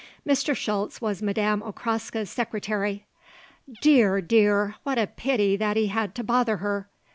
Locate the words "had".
5.89-6.15